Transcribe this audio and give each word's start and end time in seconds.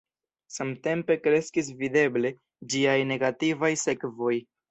Samtempe 0.53 1.17
kreskis 1.25 1.69
videble 1.83 2.33
ĝiaj 2.75 2.97
negativaj 3.13 3.73
sekvoj. 3.85 4.35